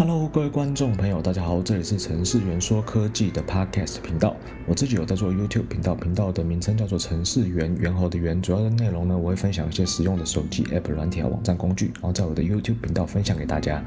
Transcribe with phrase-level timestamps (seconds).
[0.00, 4.34] Hello，各位观众朋友，大家好，这里是程式员说科技的 Podcast 频道。
[4.66, 8.40] 我自己有在做 YouTube 频道，频道的名称叫做程式员，猿猴的猿。
[8.40, 13.84] 主要的内容呢，我会分享一些实用的手机 App、软体和网站工具，然后在我的 YouTube 频道分享给大家。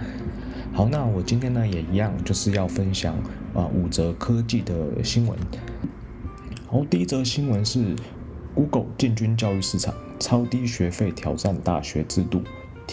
[0.72, 3.16] 好，那我今天呢也一样，就是要分享
[3.56, 5.36] 啊五则科技的新闻。
[6.68, 7.96] 好，第一则新闻是
[8.54, 12.44] Google 进军教育市场，超低学费挑战大学制度。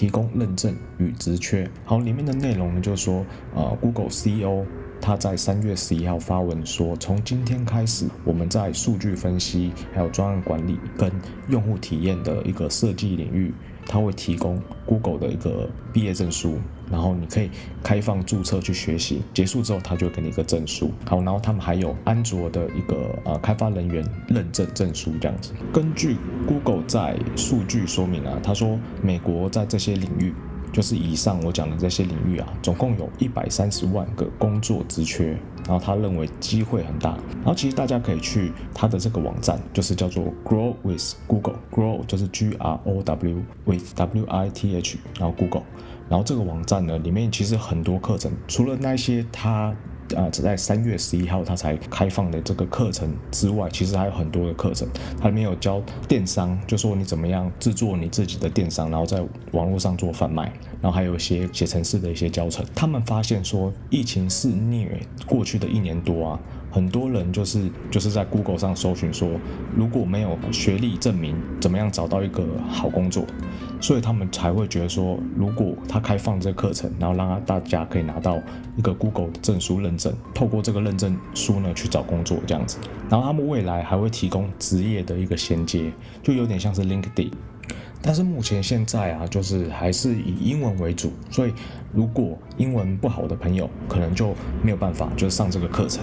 [0.00, 1.70] 提供认证与职缺。
[1.84, 3.18] 好，里面的内容呢，就是说，
[3.54, 4.64] 啊，Google CEO
[4.98, 11.12] 他在三月十一号发文说，从今天开始，我们在数据分析、还有专案管理跟
[11.50, 13.52] 用户体验的一个设计领域。
[13.86, 16.58] 他会提供 Google 的一个毕业证书，
[16.90, 17.50] 然后你可以
[17.82, 20.90] 开放注册去学习，结束之后他就会给你一个证书。
[21.06, 25.52] 好，然后他们还有安卓的一个呃开发人员认证证书这样子。
[25.72, 26.16] 根据
[26.46, 30.32] Google 在数据说明啊，他说美国在这些领域。
[30.72, 45.64] 就是以上我讲的这些领域啊，总共有一百三十万个工作职缺，然后他认为机会很大，然后其实大家可以去他的这个网站，就是叫做 Grow with Google，Grow 就是 G R O W with W I T H，然后 Google，
[46.08, 49.74] 然后这个网站呢里面其实很多课程，除了那些他。
[50.16, 54.88] 啊，只在三月十一号它才开放的这个课程之外，其实还有很多的课程，
[55.20, 59.22] 它里面有教电商，就说你怎么样制作你自己的电商，然后在
[59.52, 62.64] 网络上做贩卖，然后还有一些写程式的一些教程。
[62.74, 66.40] 他们发现说，疫情肆虐过去的一年多啊。
[66.70, 69.28] 很多人就是就是在 Google 上搜寻说，
[69.76, 73.24] 如果没有学历证明，怎么样找到一个好工作？
[73.80, 78.38] 所以他们才会觉得说，如果他开放这个课程，然后让大家可以拿到
[78.76, 82.78] 一个 Google 的证书认证，透过这个认证书呢去找工作这样子。
[83.08, 85.90] 然后他们未来还会提供职业的一个衔接，
[86.22, 87.30] 就有点像是 LinkedIn。
[88.02, 91.52] 但是目前现在啊，就是还是以英文为主，所以
[91.92, 96.02] 如果英文不好的朋友，可能就没有办法就是上这个课程。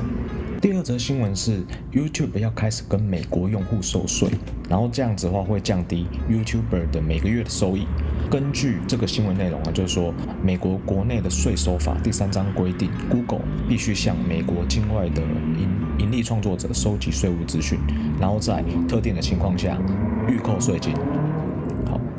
[0.61, 4.29] 第二则新闻是 YouTube 要开始跟美国用户收税，
[4.69, 7.85] 然后这样子的话会降低 YouTuber 的每个月的收益。
[8.29, 10.13] 根据这个新闻内容啊，就是说
[10.43, 15.21] 美国国内的税收法第三章规定，Google 必须向美国境外的
[15.57, 15.69] 盈
[15.99, 17.79] 盈利创作者收集税务资讯，
[18.19, 19.79] 然后在特定的情况下
[20.27, 20.93] 预扣税金。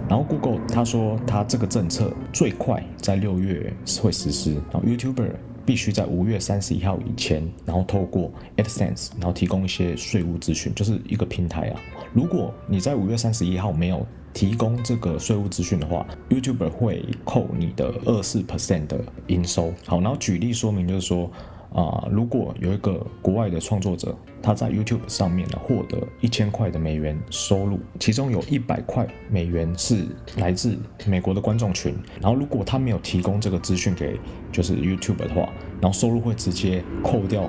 [0.09, 4.55] 然后 Google 他说，他这个政策最快在六月会实施。
[4.73, 5.31] 然后 YouTuber
[5.67, 11.81] 必须在五月三十一号以前，然后透过 AdSense，然后提供一些税务资讯，就是一个平台啊。
[12.15, 19.73] 如果你在五月三十一号没有提供这个税务资讯的话，YouTuber 会扣你的二四 percent 的营收。
[19.87, 21.31] 好，然后举例说明就是说。
[21.71, 30.07] 啊、如果有一个国外的创作者，他在 YouTube 上面呢获得一千块的美元收入，其中有一百块美元是
[30.39, 34.19] 来自美国的观众群，然后如果他没有提供这个资讯给
[34.51, 35.49] 就是 YouTube 的话，
[35.81, 37.49] 然后收入会直接扣掉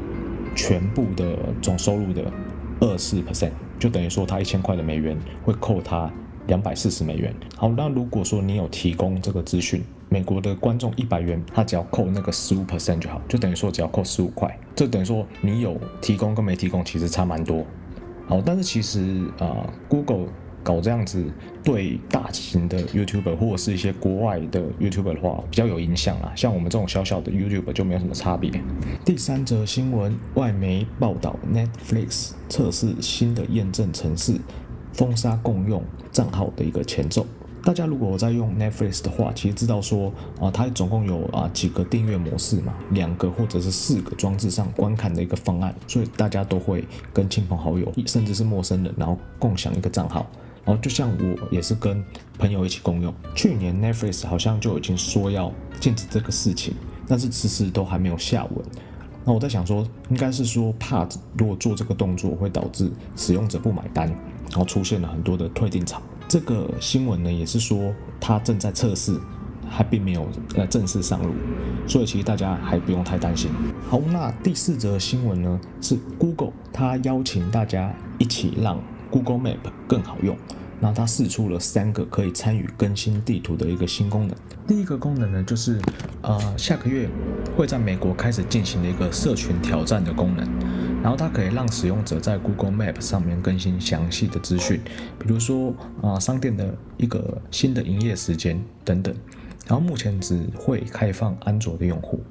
[0.56, 2.32] 全部的总收入的
[2.82, 6.12] 二四 percent，就等于说他一千块的美元会扣他
[6.50, 7.34] 两百四十美元。
[7.56, 17.64] 好，那如果说你有提供这个资讯，美国的观众一百元，他只要扣那个十五 percent 就好，就等于说只要扣十五块，这等于说你有提供跟没提供其实差蛮多。
[18.28, 20.28] 好，但是其实啊、，Google
[20.62, 21.24] 搞这样子
[21.64, 28.52] 对大型的 YouTuber 或者是一些国外的 YouTuber 的话比较有影响啊，像我们这种小小的 YouTuber 就没有什么差别。
[29.06, 34.34] 第三则新闻，外媒报道 Netflix 测试新的验证程式，
[34.94, 37.26] 封杀共用账号的一个前奏。
[37.62, 50.26] 大家如果在用 Netflix 的话，其实知道说啊，它总共有啊几个订阅模式嘛，两个或者是四个装置上观看的一个方案，所以大家都会跟亲朋好友，甚至是陌生人，然后共享一个账号，
[50.64, 52.02] 然后就像我也是跟
[52.38, 53.14] 朋友一起共用。
[53.36, 55.52] 去年 Netflix 好像就已经说要
[55.82, 56.74] 禁止这个事情，
[57.10, 58.66] 但是迟迟都还没有下文。
[59.26, 61.06] 那我在想说，应该是说怕
[61.38, 64.10] 如果做这个动作会导致使用者不买单，
[64.50, 66.02] 然后出现了很多的退订潮。
[66.28, 69.20] 这个新闻呢，也是说它正在测试，
[69.68, 71.34] 还并没有呃正式上路，
[71.88, 73.50] 所以其实大家还不用太担心。
[73.90, 78.80] 好，那第四则新闻呢，是 Google 它邀请大家一起让
[79.10, 79.58] Google Map
[79.88, 80.38] 更好用。
[80.80, 84.36] 那它试出了三个可以参与更新地图的一个新功能。
[84.68, 85.80] 第一个功能呢，就是
[86.22, 87.10] 呃下个月
[87.58, 90.48] 会在美国开始进行的一个社群挑战的功能。
[91.02, 94.82] 然后它可以让使用者在 Google Map 上面更新详细的资讯，
[95.18, 99.16] 比如说啊、商店的一个新的营业时间等等。
[99.66, 102.22] 然后目前只会开放安卓的用户。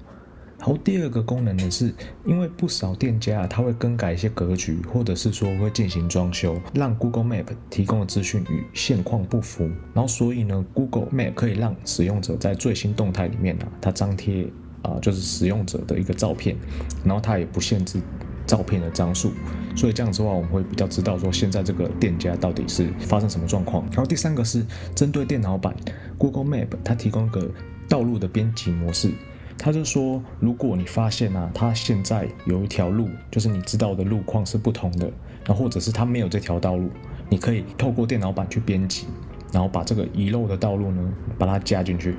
[0.59, 1.95] 然后，第二个功能呢，是
[2.25, 9.71] 因为不少店家啊，它会更改一些格局，或者是说会进行装修，让 Google Map 提供的资讯与现况不符。
[9.95, 14.51] 然后所以呢，Google Map 可以让使用者在最新动态里面呢、啊，它张贴
[14.83, 16.57] 啊、就是使用者的一个照片，
[17.05, 18.01] 然后它也不限制
[18.45, 19.33] 照片的张数，
[19.77, 23.85] 所以这样子的话，我们会比较知道说现在这个店家到底是发生什么状况。
[23.93, 24.65] 然后第三个是
[24.95, 25.73] 针对电脑版
[26.17, 27.49] Google Map，它提供一个
[27.89, 29.13] 道路的编辑模式。
[29.59, 35.11] 他就说，如果你发现啊，它现在有一条路，就是你知道的路况是不同的，
[35.47, 36.89] 那或者是它没有这条道路，
[37.29, 39.07] 你可以透过电脑版去编辑，
[39.53, 42.15] 然后把这个遗漏的道路呢，把它加进去。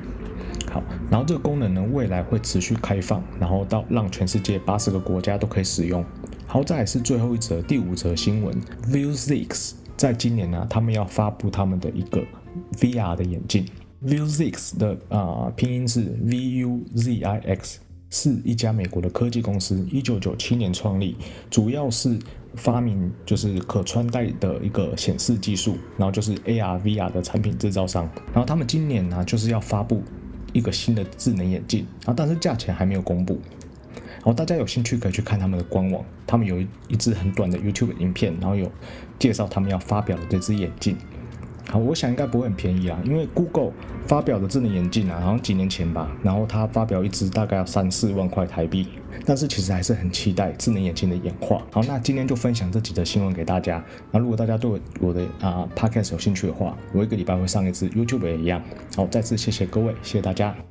[0.70, 6.04] 好，然后这个功能呢，未来会持续开放，然后到让全世界八十个国家都可以使用。
[6.46, 8.56] 好，再是最后一则第五则新闻
[8.92, 12.24] ，View Six 在今年呢，他们要发布他们的一个
[12.78, 13.66] VR 的眼镜。
[14.06, 17.80] Vuzix 的啊、拼音是 V U Z I X，
[18.10, 21.18] 是一家美国的科技公司，一九九七年创立，
[21.50, 22.18] 主要是
[22.56, 28.10] 发明就是可穿戴的一个显示技术，然后就是 AR VR 的产品制造商。
[28.28, 30.02] 然后他们今年呢就是要发布
[30.54, 33.38] 一个新的智能眼镜，然后但是价钱还没有公布。
[34.16, 38.72] 然后大家有兴趣可以去看他们的官网，他们有一一支很短的 YouTube 影片，然后有
[39.18, 40.96] 介绍他们要发表的这支眼镜。
[41.72, 43.72] 好，我想应该不会很便宜啊，因为 Google
[44.08, 48.88] 发表的智能眼镜啊，好像几年前吧，然后它发表一只大概要三四万块台币，
[49.26, 51.62] 但是其实还是很期待智能眼镜的演化。
[51.72, 53.84] 好，那今天就分享这几则新闻给大家。
[54.12, 58.62] 那如果大家对我的啊 Podcast 有兴趣的话，我一个礼拜会上一支 YouTube 也一样。
[58.96, 60.69] 好，再次谢谢各位，谢谢大家。